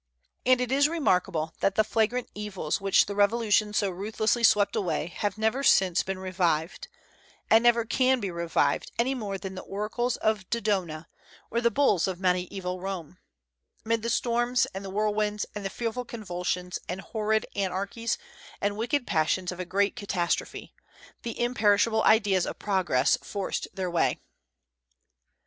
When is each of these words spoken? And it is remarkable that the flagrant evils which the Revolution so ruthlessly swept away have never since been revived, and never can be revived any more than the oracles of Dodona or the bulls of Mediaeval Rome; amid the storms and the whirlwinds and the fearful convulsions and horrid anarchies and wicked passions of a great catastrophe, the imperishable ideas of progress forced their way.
And 0.47 0.59
it 0.59 0.71
is 0.71 0.87
remarkable 0.89 1.53
that 1.59 1.75
the 1.75 1.83
flagrant 1.83 2.27
evils 2.33 2.81
which 2.81 3.05
the 3.05 3.13
Revolution 3.13 3.71
so 3.71 3.91
ruthlessly 3.91 4.43
swept 4.43 4.75
away 4.75 5.13
have 5.17 5.37
never 5.37 5.61
since 5.61 6.01
been 6.01 6.17
revived, 6.17 6.87
and 7.51 7.61
never 7.63 7.85
can 7.85 8.19
be 8.19 8.31
revived 8.31 8.91
any 8.97 9.13
more 9.13 9.37
than 9.37 9.53
the 9.53 9.61
oracles 9.61 10.17
of 10.17 10.49
Dodona 10.49 11.05
or 11.51 11.61
the 11.61 11.69
bulls 11.69 12.07
of 12.07 12.19
Mediaeval 12.19 12.79
Rome; 12.79 13.19
amid 13.85 14.01
the 14.01 14.09
storms 14.09 14.65
and 14.73 14.83
the 14.83 14.89
whirlwinds 14.89 15.45
and 15.53 15.63
the 15.63 15.69
fearful 15.69 16.03
convulsions 16.05 16.79
and 16.89 17.01
horrid 17.01 17.45
anarchies 17.55 18.17
and 18.59 18.77
wicked 18.77 19.05
passions 19.05 19.51
of 19.51 19.59
a 19.59 19.65
great 19.65 19.95
catastrophe, 19.95 20.73
the 21.21 21.39
imperishable 21.39 22.01
ideas 22.05 22.47
of 22.47 22.57
progress 22.57 23.19
forced 23.21 23.67
their 23.71 23.91
way. 23.91 24.19